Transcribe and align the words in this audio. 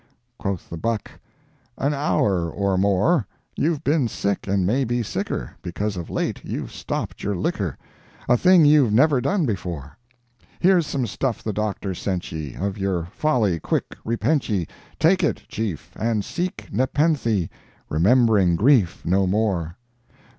Quoth 0.39 0.67
the 0.67 0.77
buck, 0.77 1.11
"An 1.77 1.93
hour 1.93 2.49
or 2.49 2.75
more. 2.75 3.27
You've 3.55 3.83
been 3.83 4.07
sick 4.07 4.47
and 4.47 4.65
may 4.65 4.83
be 4.83 5.03
sicker, 5.03 5.51
because 5.61 5.95
of 5.95 6.09
late 6.09 6.41
you've 6.43 6.71
stopped 6.71 7.21
your 7.21 7.35
liquor, 7.35 7.77
a 8.27 8.35
thing 8.35 8.65
you've 8.65 8.91
never 8.91 9.21
done 9.21 9.45
before; 9.45 9.95
here's 10.59 10.87
some 10.87 11.05
stuff 11.05 11.43
the 11.43 11.53
doctor 11.53 11.93
sent 11.93 12.31
ye—of 12.31 12.79
your 12.79 13.09
folly 13.11 13.59
quick 13.59 13.95
repent 14.03 14.49
ye—take 14.49 15.23
it, 15.23 15.43
Chief, 15.47 15.91
and 15.95 16.25
seek 16.25 16.69
nepenthe—rememb'ring 16.73 18.55
grief 18.55 19.05
no 19.05 19.27
more." 19.27 19.77